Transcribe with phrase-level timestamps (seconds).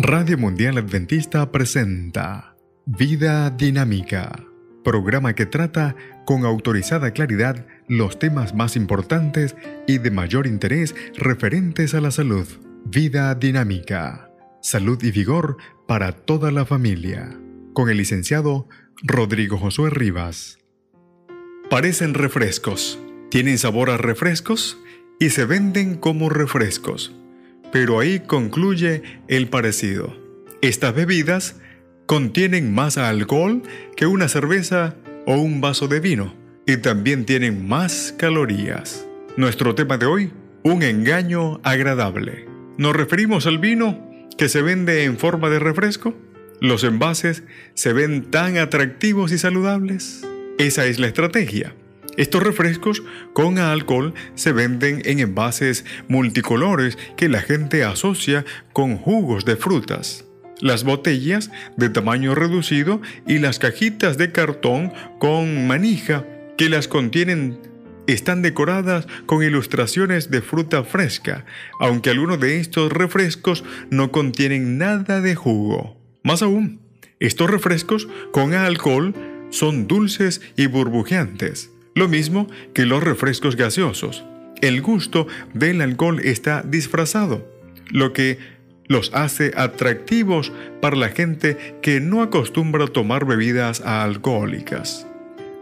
[0.00, 2.54] Radio Mundial Adventista presenta
[2.86, 4.44] Vida Dinámica,
[4.84, 9.56] programa que trata con autorizada claridad los temas más importantes
[9.88, 12.46] y de mayor interés referentes a la salud.
[12.84, 14.30] Vida Dinámica,
[14.62, 15.56] salud y vigor
[15.88, 17.36] para toda la familia,
[17.72, 18.68] con el licenciado
[19.02, 20.60] Rodrigo Josué Rivas.
[21.70, 23.00] Parecen refrescos,
[23.32, 24.78] tienen sabor a refrescos
[25.18, 27.17] y se venden como refrescos
[27.72, 30.16] pero ahí concluye el parecido.
[30.62, 31.56] Estas bebidas
[32.06, 33.62] contienen más alcohol
[33.96, 36.34] que una cerveza o un vaso de vino
[36.66, 39.06] y también tienen más calorías.
[39.36, 42.46] Nuestro tema de hoy, un engaño agradable.
[42.76, 43.98] Nos referimos al vino
[44.36, 46.14] que se vende en forma de refresco.
[46.60, 50.26] Los envases se ven tan atractivos y saludables.
[50.58, 51.74] Esa es la estrategia.
[52.18, 59.44] Estos refrescos con alcohol se venden en envases multicolores que la gente asocia con jugos
[59.44, 60.24] de frutas.
[60.60, 67.60] Las botellas de tamaño reducido y las cajitas de cartón con manija que las contienen
[68.08, 71.44] están decoradas con ilustraciones de fruta fresca,
[71.78, 75.96] aunque algunos de estos refrescos no contienen nada de jugo.
[76.24, 76.80] Más aún,
[77.20, 79.14] estos refrescos con alcohol
[79.50, 84.24] son dulces y burbujeantes lo mismo que los refrescos gaseosos.
[84.60, 87.46] El gusto del alcohol está disfrazado,
[87.90, 88.38] lo que
[88.86, 95.06] los hace atractivos para la gente que no acostumbra tomar bebidas alcohólicas.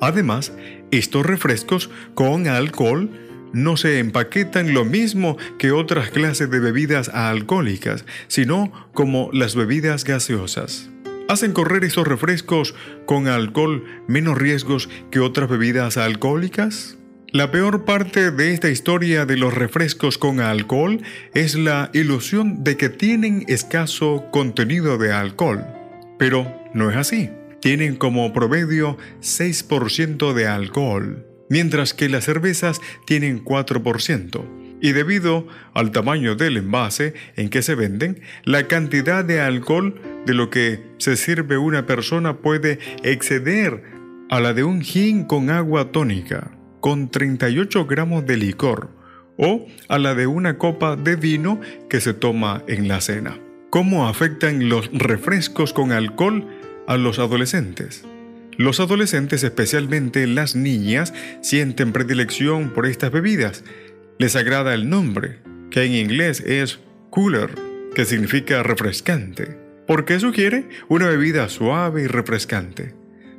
[0.00, 0.52] Además,
[0.90, 3.10] estos refrescos con alcohol
[3.52, 10.04] no se empaquetan lo mismo que otras clases de bebidas alcohólicas, sino como las bebidas
[10.04, 10.90] gaseosas.
[11.28, 12.74] ¿Hacen correr esos refrescos
[13.04, 16.98] con alcohol menos riesgos que otras bebidas alcohólicas?
[17.32, 21.02] La peor parte de esta historia de los refrescos con alcohol
[21.34, 25.66] es la ilusión de que tienen escaso contenido de alcohol.
[26.16, 27.30] Pero no es así.
[27.60, 35.90] Tienen como promedio 6% de alcohol, mientras que las cervezas tienen 4% y debido al
[35.90, 41.16] tamaño del envase en que se venden, la cantidad de alcohol de lo que se
[41.16, 43.82] sirve una persona puede exceder
[44.28, 46.50] a la de un gin con agua tónica,
[46.80, 48.90] con 38 gramos de licor,
[49.36, 53.38] o a la de una copa de vino que se toma en la cena.
[53.70, 56.46] ¿Cómo afectan los refrescos con alcohol
[56.86, 58.04] a los adolescentes?
[58.56, 63.64] Los adolescentes, especialmente las niñas, sienten predilección por estas bebidas,
[64.18, 65.40] les agrada el nombre,
[65.70, 66.78] que en inglés es
[67.10, 67.50] cooler,
[67.94, 72.94] que significa refrescante, porque sugiere una bebida suave y refrescante.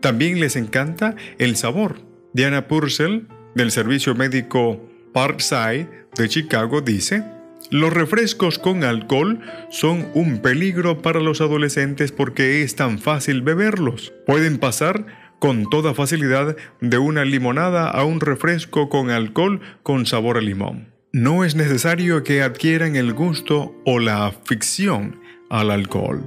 [0.00, 1.96] También les encanta el sabor.
[2.32, 7.22] Diana Purcell, del servicio médico Parkside de Chicago, dice,
[7.70, 9.40] los refrescos con alcohol
[9.70, 14.12] son un peligro para los adolescentes porque es tan fácil beberlos.
[14.26, 15.06] Pueden pasar
[15.42, 20.92] con toda facilidad de una limonada a un refresco con alcohol con sabor a limón.
[21.12, 25.20] No es necesario que adquieran el gusto o la afición
[25.50, 26.22] al alcohol.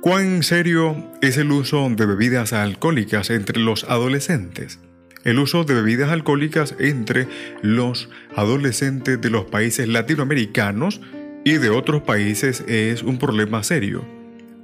[0.00, 4.78] ¿Cuán serio es el uso de bebidas alcohólicas entre los adolescentes?
[5.24, 7.26] El uso de bebidas alcohólicas entre
[7.62, 11.00] los adolescentes de los países latinoamericanos
[11.44, 14.04] y de otros países es un problema serio.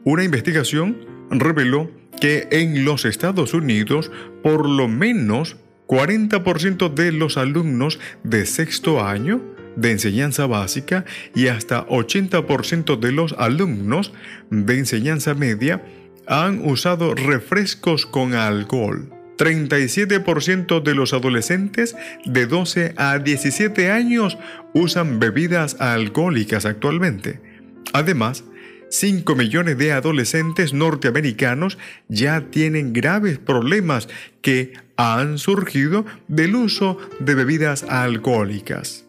[0.05, 0.99] Una investigación
[1.31, 1.91] reveló
[2.21, 4.11] que en los Estados Unidos
[4.43, 5.57] por lo menos
[5.87, 9.41] 40% de los alumnos de sexto año
[9.77, 11.05] de enseñanza básica
[11.35, 14.13] y hasta 80% de los alumnos
[14.51, 15.85] de enseñanza media
[16.27, 19.13] han usado refrescos con alcohol.
[19.37, 21.95] 37% de los adolescentes
[22.25, 24.39] de 12 a 17 años
[24.73, 27.41] usan bebidas alcohólicas actualmente.
[27.93, 28.45] Además,
[28.91, 34.09] 5 millones de adolescentes norteamericanos ya tienen graves problemas
[34.43, 39.05] que han surgido del uso de bebidas alcohólicas.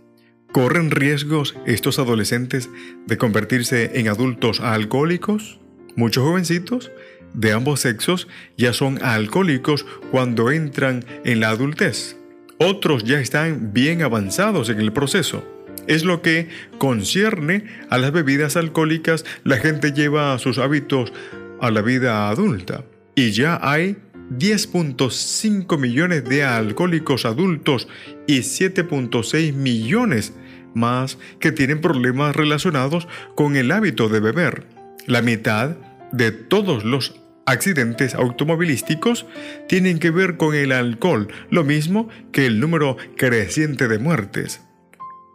[0.51, 2.69] ¿Corren riesgos estos adolescentes
[3.05, 5.59] de convertirse en adultos alcohólicos?
[5.95, 6.91] Muchos jovencitos
[7.33, 12.17] de ambos sexos ya son alcohólicos cuando entran en la adultez.
[12.57, 15.56] Otros ya están bien avanzados en el proceso
[15.87, 21.13] es lo que concierne a las bebidas alcohólicas, la gente lleva sus hábitos
[21.59, 22.83] a la vida adulta.
[23.15, 23.97] Y ya hay
[24.31, 27.87] 10.5 millones de alcohólicos adultos
[28.27, 30.33] y 7.6 millones
[30.73, 34.67] más que tienen problemas relacionados con el hábito de beber.
[35.05, 35.77] La mitad
[36.11, 39.25] de todos los accidentes automovilísticos
[39.69, 44.66] tienen que ver con el alcohol, lo mismo que el número creciente de muertes.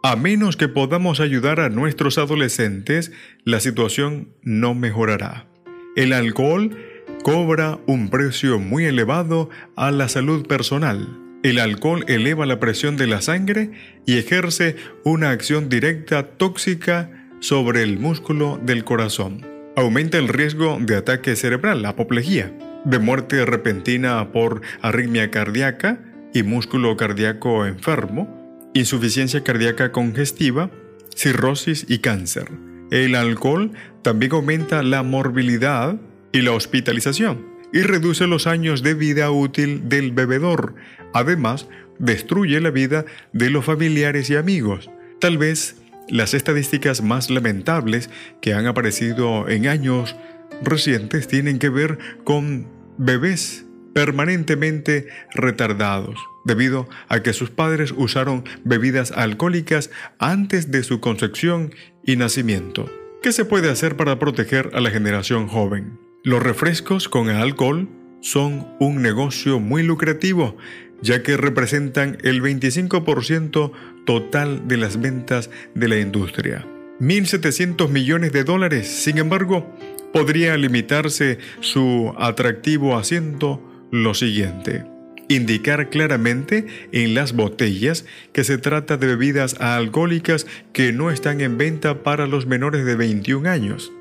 [0.05, 3.13] A menos que podamos ayudar a nuestros adolescentes,
[3.45, 5.47] la situación no mejorará.
[5.95, 6.77] El alcohol
[7.23, 11.07] cobra un precio muy elevado a la salud personal.
[11.41, 13.71] El alcohol eleva la presión de la sangre
[14.05, 19.47] y ejerce una acción directa tóxica sobre el músculo del corazón.
[19.77, 22.51] Aumenta el riesgo de ataque cerebral, apoplejía,
[22.83, 26.01] de muerte repentina por arritmia cardíaca
[26.33, 28.42] y músculo cardíaco enfermo,
[28.73, 30.69] insuficiencia cardíaca congestiva,
[31.15, 32.49] cirrosis y cáncer.
[32.91, 33.71] El alcohol
[34.01, 35.95] también aumenta la morbilidad
[36.31, 40.75] y la hospitalización y reduce los años de vida útil del bebedor.
[41.13, 41.67] Además,
[41.99, 44.89] destruye la vida de los familiares y amigos.
[45.19, 45.77] Tal vez
[46.09, 48.09] las estadísticas más lamentables
[48.41, 50.15] que han aparecido en años
[50.61, 52.67] recientes tienen que ver con
[52.97, 61.73] bebés permanentemente retardados, debido a que sus padres usaron bebidas alcohólicas antes de su concepción
[62.05, 62.89] y nacimiento.
[63.21, 65.99] ¿Qué se puede hacer para proteger a la generación joven?
[66.23, 67.87] Los refrescos con alcohol
[68.21, 70.57] son un negocio muy lucrativo,
[71.01, 73.71] ya que representan el 25%
[74.05, 76.65] total de las ventas de la industria.
[76.99, 79.69] 1.700 millones de dólares, sin embargo,
[80.13, 83.61] podría limitarse su atractivo asiento
[83.93, 84.85] lo siguiente.
[85.29, 91.59] Indicar claramente en las botellas que se trata de bebidas alcohólicas que no están en
[91.59, 93.91] venta para los menores de 21 años.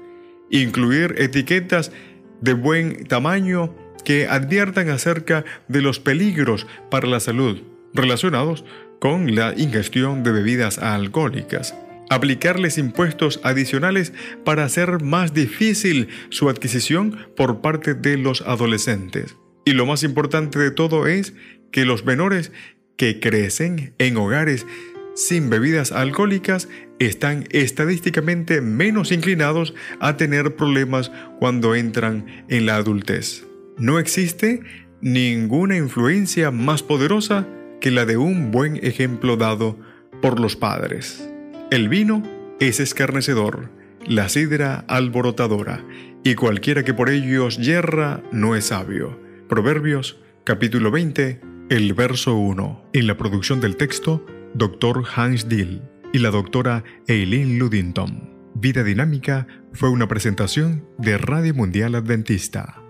[0.49, 1.93] Incluir etiquetas
[2.41, 7.61] de buen tamaño que adviertan acerca de los peligros para la salud
[7.93, 8.65] relacionados
[8.99, 11.75] con la ingestión de bebidas alcohólicas.
[12.09, 19.37] Aplicarles impuestos adicionales para hacer más difícil su adquisición por parte de los adolescentes.
[19.65, 21.35] Y lo más importante de todo es
[21.71, 22.53] que los menores
[22.97, 24.67] que crecen en hogares
[25.15, 26.69] sin bebidas alcohólicas
[26.99, 33.45] están estadísticamente menos inclinados a tener problemas cuando entran en la adultez.
[33.77, 34.61] No existe
[35.01, 37.47] ninguna influencia más poderosa
[37.81, 39.79] que la de un buen ejemplo dado
[40.21, 41.29] por los padres.
[41.71, 42.23] El vino
[42.61, 43.71] es escarnecedor,
[44.07, 45.85] la sidra alborotadora,
[46.23, 49.22] y cualquiera que por ellos yerra no es sabio.
[49.53, 52.89] Proverbios capítulo 20, el verso 1.
[52.95, 55.05] En la producción del texto, Dr.
[55.15, 55.83] Hans Dill
[56.15, 58.31] y la doctora Eileen Ludington.
[58.55, 62.82] Vida Dinámica fue una presentación de Radio Mundial Adventista